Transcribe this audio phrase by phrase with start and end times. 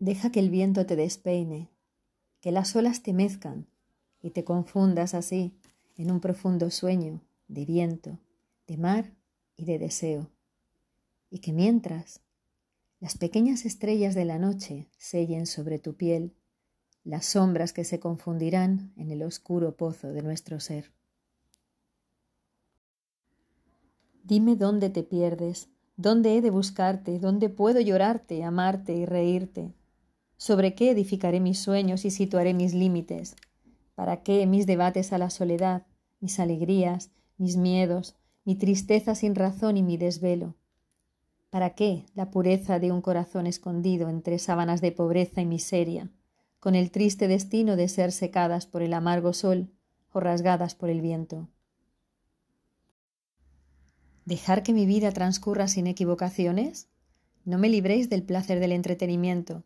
[0.00, 1.70] Deja que el viento te despeine,
[2.40, 3.66] que las olas te mezcan
[4.22, 5.52] y te confundas así
[5.96, 8.18] en un profundo sueño de viento,
[8.68, 9.12] de mar
[9.56, 10.30] y de deseo,
[11.30, 12.20] y que mientras
[13.00, 16.34] las pequeñas estrellas de la noche sellen sobre tu piel
[17.02, 20.92] las sombras que se confundirán en el oscuro pozo de nuestro ser.
[24.22, 29.72] Dime dónde te pierdes, dónde he de buscarte, dónde puedo llorarte, amarte y reírte,
[30.38, 33.36] sobre qué edificaré mis sueños y situaré mis límites,
[33.94, 35.86] para qué mis debates a la soledad,
[36.20, 40.54] mis alegrías, mis miedos, mi tristeza sin razón y mi desvelo.
[41.50, 46.10] ¿Para qué la pureza de un corazón escondido entre sábanas de pobreza y miseria,
[46.60, 49.70] con el triste destino de ser secadas por el amargo sol
[50.12, 51.48] o rasgadas por el viento?
[54.24, 56.88] ¿Dejar que mi vida transcurra sin equivocaciones?
[57.44, 59.64] No me libréis del placer del entretenimiento.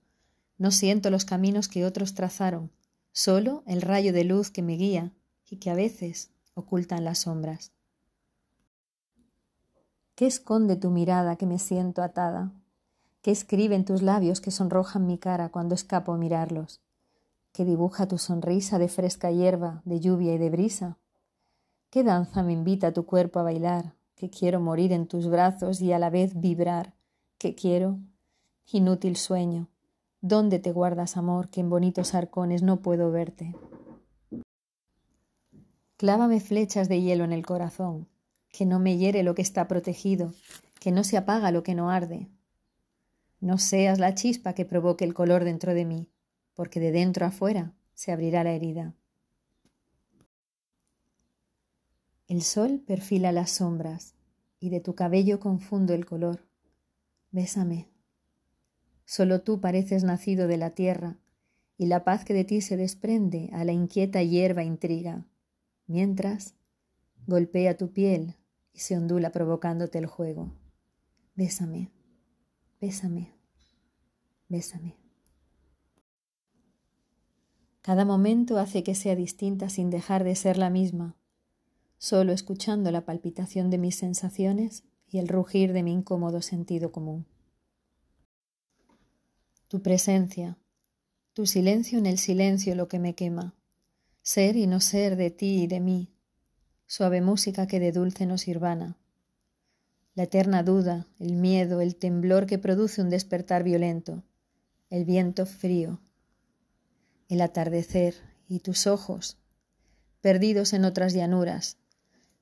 [0.63, 2.71] No siento los caminos que otros trazaron,
[3.11, 5.11] solo el rayo de luz que me guía
[5.51, 7.73] y que a veces ocultan las sombras.
[10.15, 12.53] ¿Qué esconde tu mirada que me siento atada?
[13.23, 16.81] ¿Qué escriben tus labios que sonrojan mi cara cuando escapo a mirarlos?
[17.51, 20.97] ¿Qué dibuja tu sonrisa de fresca hierba, de lluvia y de brisa?
[21.91, 23.97] ¿Qué danza me invita tu cuerpo a bailar?
[24.15, 26.95] Que quiero morir en tus brazos y a la vez vibrar.
[27.37, 27.99] ¿Qué quiero?
[28.71, 29.72] Inútil sueño.
[30.25, 33.57] ¿Dónde te guardas, amor, que en bonitos arcones no puedo verte?
[35.97, 38.07] Clávame flechas de hielo en el corazón,
[38.49, 40.33] que no me hiere lo que está protegido,
[40.79, 42.29] que no se apaga lo que no arde.
[43.41, 46.09] No seas la chispa que provoque el color dentro de mí,
[46.55, 48.95] porque de dentro afuera se abrirá la herida.
[52.29, 54.15] El sol perfila las sombras
[54.61, 56.47] y de tu cabello confundo el color.
[57.33, 57.92] Bésame.
[59.13, 61.19] Solo tú pareces nacido de la tierra
[61.77, 65.27] y la paz que de ti se desprende a la inquieta hierba intriga,
[65.87, 66.55] mientras
[67.27, 68.37] golpea tu piel
[68.73, 70.55] y se ondula provocándote el juego.
[71.35, 71.93] Bésame,
[72.81, 73.35] bésame,
[74.49, 74.97] bésame.
[77.83, 81.19] Cada momento hace que sea distinta sin dejar de ser la misma,
[81.99, 87.27] solo escuchando la palpitación de mis sensaciones y el rugir de mi incómodo sentido común.
[89.73, 90.59] Tu presencia,
[91.33, 93.55] tu silencio en el silencio lo que me quema,
[94.21, 96.13] ser y no ser de ti y de mí,
[96.85, 98.99] suave música que de dulce nos irvana.
[100.15, 104.25] La eterna duda, el miedo, el temblor que produce un despertar violento,
[104.91, 106.03] el viento frío,
[107.31, 108.15] el atardecer
[108.49, 109.39] y tus ojos,
[110.21, 111.79] perdidos en otras llanuras,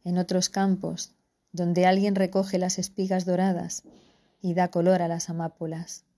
[0.02, 1.14] en otros campos,
[1.52, 3.84] donde alguien recoge las espigas doradas
[4.42, 6.09] y da color a las amápolas.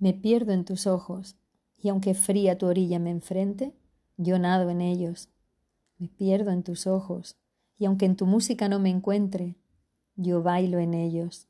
[0.00, 1.36] Me pierdo en tus ojos,
[1.76, 3.76] y aunque fría tu orilla me enfrente,
[4.16, 5.28] yo nado en ellos,
[5.98, 7.36] me pierdo en tus ojos,
[7.76, 9.56] y aunque en tu música no me encuentre,
[10.16, 11.48] yo bailo en ellos.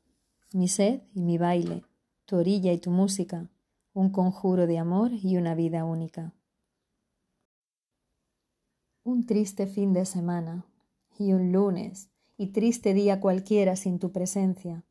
[0.51, 1.85] Mi sed y mi baile,
[2.25, 3.49] tu orilla y tu música,
[3.93, 6.33] un conjuro de amor y una vida única.
[9.05, 10.65] Un triste fin de semana
[11.17, 14.83] y un lunes y triste día cualquiera sin tu presencia,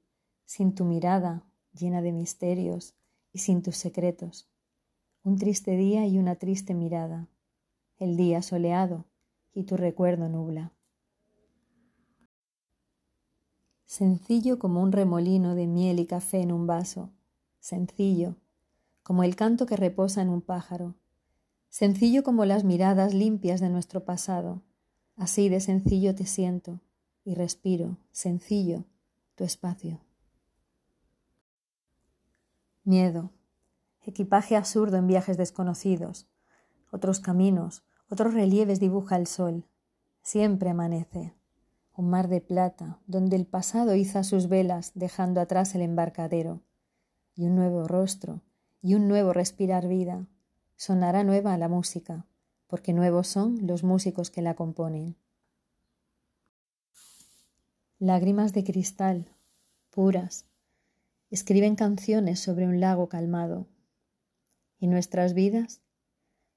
[0.47, 1.45] sin tu mirada
[1.75, 2.95] llena de misterios
[3.33, 4.49] y sin tus secretos.
[5.23, 7.29] Un triste día y una triste mirada.
[7.99, 9.05] El día soleado
[9.53, 10.73] y tu recuerdo nubla.
[13.85, 17.11] Sencillo como un remolino de miel y café en un vaso,
[17.59, 18.37] sencillo
[19.11, 20.95] como el canto que reposa en un pájaro,
[21.69, 24.63] sencillo como las miradas limpias de nuestro pasado,
[25.17, 26.81] así de sencillo te siento
[27.25, 28.85] y respiro, sencillo,
[29.35, 30.01] tu espacio.
[32.85, 33.31] Miedo,
[34.01, 36.29] equipaje absurdo en viajes desconocidos,
[36.91, 39.65] otros caminos, otros relieves dibuja el sol.
[40.23, 41.35] Siempre amanece.
[41.95, 46.63] Un mar de plata, donde el pasado iza sus velas, dejando atrás el embarcadero.
[47.37, 48.43] Y un nuevo rostro,
[48.83, 50.27] y un nuevo respirar vida.
[50.77, 52.27] Sonará nueva la música,
[52.67, 55.17] porque nuevos son los músicos que la componen.
[57.99, 59.29] Lágrimas de cristal,
[59.91, 60.47] puras,
[61.31, 63.69] escriben canciones sobre un lago calmado.
[64.79, 65.83] Y nuestras vidas,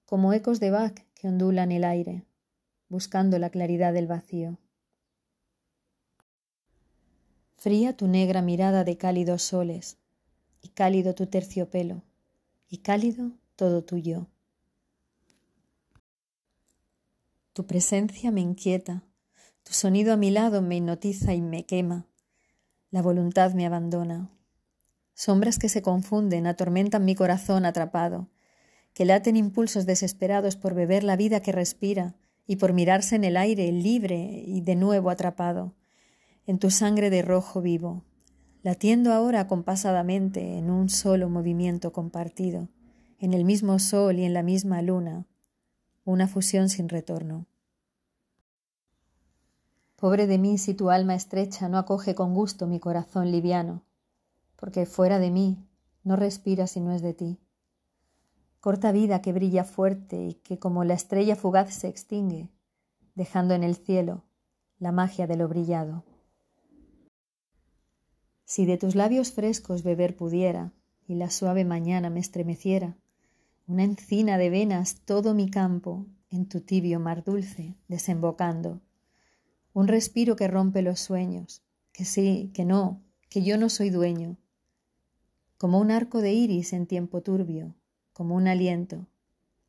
[0.05, 2.25] como ecos de Bach que ondulan el aire,
[2.89, 4.57] buscando la claridad del vacío.
[7.55, 9.97] Fría tu negra mirada de cálidos soles,
[10.61, 12.03] y cálido tu terciopelo,
[12.67, 14.27] y cálido todo tuyo.
[17.53, 19.03] Tu presencia me inquieta,
[19.63, 22.07] tu sonido a mi lado me hipnotiza y me quema,
[22.91, 24.29] la voluntad me abandona.
[25.13, 28.29] Sombras que se confunden, atormentan mi corazón atrapado,
[28.93, 32.15] que laten impulsos desesperados por beber la vida que respira
[32.45, 35.73] y por mirarse en el aire libre y de nuevo atrapado,
[36.45, 38.03] en tu sangre de rojo vivo,
[38.61, 42.69] latiendo ahora compasadamente en un solo movimiento compartido,
[43.19, 45.25] en el mismo sol y en la misma luna,
[46.03, 47.47] una fusión sin retorno.
[49.95, 53.83] Pobre de mí si tu alma estrecha no acoge con gusto mi corazón liviano,
[54.63, 55.67] porque fuera de mí
[56.05, 57.37] no respira si no es de ti.
[58.61, 62.47] Corta vida que brilla fuerte y que como la estrella fugaz se extingue,
[63.13, 64.23] dejando en el cielo
[64.79, 66.05] la magia de lo brillado.
[68.45, 70.71] Si de tus labios frescos beber pudiera
[71.09, 72.95] y la suave mañana me estremeciera,
[73.67, 78.79] una encina de venas todo mi campo en tu tibio mar dulce desembocando,
[79.73, 84.37] un respiro que rompe los sueños, que sí, que no, que yo no soy dueño,
[85.63, 87.73] como un arco de iris en tiempo turbio,
[88.11, 89.07] como un aliento,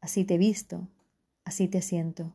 [0.00, 0.88] así te visto,
[1.44, 2.34] así te siento.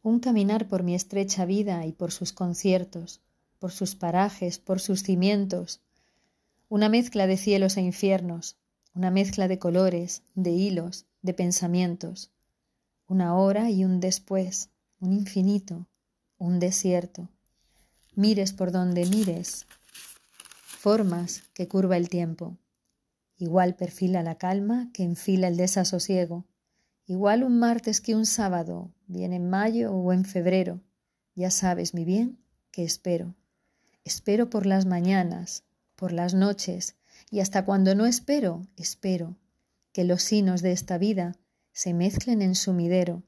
[0.00, 3.20] Un caminar por mi estrecha vida y por sus conciertos,
[3.58, 5.80] por sus parajes, por sus cimientos,
[6.68, 8.56] una mezcla de cielos e infiernos,
[8.94, 12.30] una mezcla de colores, de hilos, de pensamientos,
[13.08, 15.88] una hora y un después, un infinito,
[16.38, 17.28] un desierto.
[18.14, 19.66] Mires por donde mires,
[20.78, 22.56] formas que curva el tiempo.
[23.36, 26.46] Igual perfila la calma que enfila el desasosiego.
[27.04, 30.80] Igual un martes que un sábado, bien en mayo o en febrero.
[31.34, 32.38] Ya sabes, mi bien,
[32.70, 33.34] que espero.
[34.04, 35.64] Espero por las mañanas,
[35.96, 36.94] por las noches,
[37.30, 39.36] y hasta cuando no espero, espero
[39.92, 41.34] que los sinos de esta vida
[41.72, 43.24] se mezclen en sumidero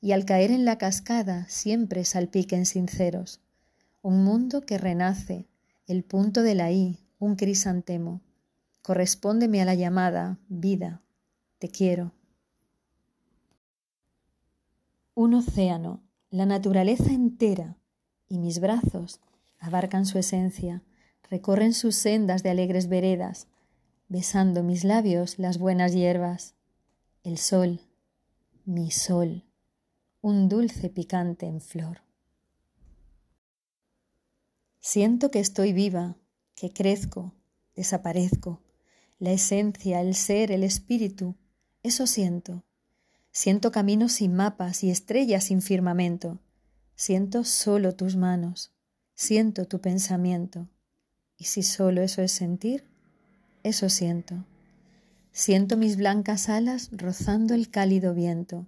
[0.00, 3.40] y al caer en la cascada siempre salpiquen sinceros.
[4.02, 5.48] Un mundo que renace,
[5.92, 8.22] el punto de la I, un crisantemo.
[8.80, 11.02] Correspóndeme a la llamada, vida,
[11.58, 12.12] te quiero.
[15.14, 16.00] Un océano,
[16.30, 17.76] la naturaleza entera,
[18.26, 19.20] y mis brazos
[19.58, 20.82] abarcan su esencia,
[21.28, 23.46] recorren sus sendas de alegres veredas,
[24.08, 26.54] besando mis labios las buenas hierbas.
[27.22, 27.80] El sol,
[28.64, 29.44] mi sol,
[30.22, 32.00] un dulce picante en flor.
[34.84, 36.16] Siento que estoy viva,
[36.56, 37.32] que crezco,
[37.76, 38.60] desaparezco,
[39.20, 41.36] la esencia, el ser, el espíritu,
[41.84, 42.64] eso siento.
[43.30, 46.40] Siento caminos sin mapas y estrellas sin firmamento.
[46.96, 48.72] Siento solo tus manos,
[49.14, 50.68] siento tu pensamiento.
[51.36, 52.84] Y si solo eso es sentir,
[53.62, 54.44] eso siento.
[55.30, 58.66] Siento mis blancas alas rozando el cálido viento,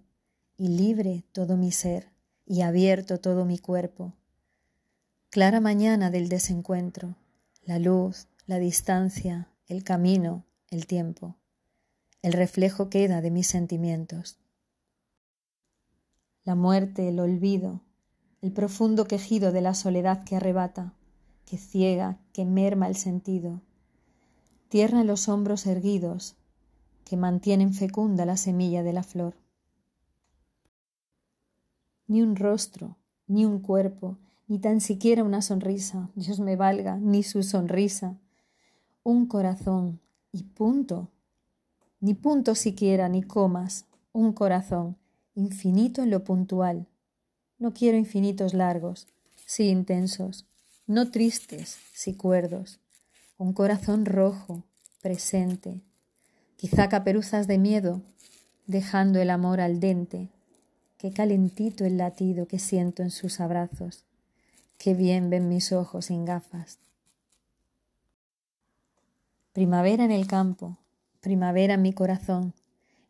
[0.57, 2.13] y libre todo mi ser,
[2.47, 4.15] y abierto todo mi cuerpo.
[5.35, 7.17] Clara mañana del desencuentro,
[7.65, 11.35] la luz, la distancia, el camino, el tiempo.
[12.23, 14.39] El reflejo queda de mis sentimientos.
[16.45, 17.81] La muerte, el olvido,
[18.43, 20.95] el profundo quejido de la soledad que arrebata
[21.47, 23.61] que ciega, que merma el sentido.
[24.69, 26.37] Tierra en los hombros erguidos,
[27.05, 29.35] que mantienen fecunda la semilla de la flor.
[32.07, 34.17] Ni un rostro, ni un cuerpo,
[34.47, 38.17] ni tan siquiera una sonrisa, Dios me valga, ni su sonrisa.
[39.03, 40.01] Un corazón,
[40.33, 41.11] y punto.
[42.01, 44.97] Ni punto siquiera, ni comas, un corazón,
[45.35, 46.87] infinito en lo puntual.
[47.59, 49.07] No quiero infinitos largos,
[49.47, 50.47] sí intensos
[50.87, 52.79] no tristes, si cuerdos,
[53.39, 54.65] un corazón rojo,
[55.01, 55.81] presente,
[56.57, 58.03] quizá caperuzas de miedo,
[58.67, 60.29] dejando el amor al dente,
[60.99, 64.05] qué calentito el latido que siento en sus abrazos,
[64.79, 66.79] qué bien ven mis ojos sin gafas.
[69.53, 70.79] Primavera en el campo,
[71.21, 72.55] primavera en mi corazón,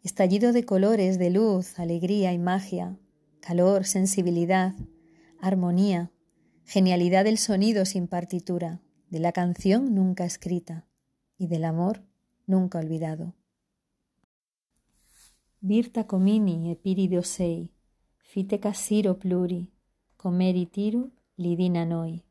[0.02, 2.96] estallido de colores, de luz, alegría y magia,
[3.40, 4.74] calor, sensibilidad,
[5.40, 6.10] armonía,
[6.64, 8.80] genialidad del sonido sin partitura,
[9.10, 10.86] de la canción nunca escrita
[11.38, 12.02] y del amor
[12.46, 13.34] nunca olvidado.
[15.60, 17.70] Virta comini epiridio sei,
[18.18, 19.72] fite casiro pluri,
[20.16, 22.24] comeri tiru lidina noi.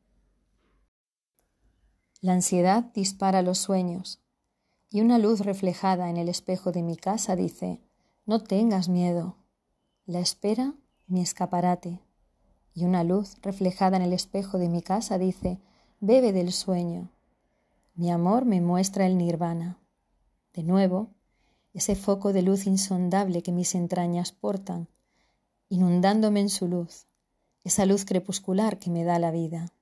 [2.20, 4.20] La ansiedad dispara los sueños,
[4.90, 7.80] y una luz reflejada en el espejo de mi casa dice,
[8.26, 9.36] no tengas miedo.
[10.06, 10.74] La espera
[11.06, 12.00] mi escaparate
[12.74, 15.60] y una luz reflejada en el espejo de mi casa dice,
[16.00, 17.10] bebe del sueño.
[17.94, 19.78] Mi amor me muestra el nirvana.
[20.52, 21.10] De nuevo,
[21.72, 24.88] ese foco de luz insondable que mis entrañas portan,
[25.68, 27.06] inundándome en su luz,
[27.64, 29.72] esa luz crepuscular que me da la vida.